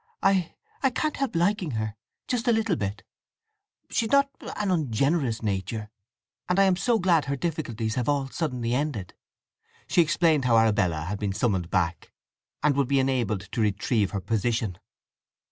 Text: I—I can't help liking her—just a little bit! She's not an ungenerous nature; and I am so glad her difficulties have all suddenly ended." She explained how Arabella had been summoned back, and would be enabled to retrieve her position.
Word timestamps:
I—I 0.23 0.89
can't 0.89 1.17
help 1.17 1.35
liking 1.35 1.73
her—just 1.77 2.47
a 2.47 2.51
little 2.51 2.75
bit! 2.75 3.03
She's 3.91 4.09
not 4.11 4.31
an 4.55 4.71
ungenerous 4.71 5.43
nature; 5.43 5.91
and 6.49 6.57
I 6.59 6.63
am 6.63 6.75
so 6.75 6.97
glad 6.97 7.25
her 7.25 7.35
difficulties 7.35 7.93
have 7.93 8.09
all 8.09 8.27
suddenly 8.29 8.73
ended." 8.73 9.13
She 9.85 10.01
explained 10.01 10.45
how 10.45 10.57
Arabella 10.57 11.01
had 11.01 11.19
been 11.19 11.33
summoned 11.33 11.69
back, 11.69 12.11
and 12.63 12.75
would 12.77 12.87
be 12.87 12.97
enabled 12.97 13.41
to 13.51 13.61
retrieve 13.61 14.09
her 14.09 14.21
position. 14.21 14.79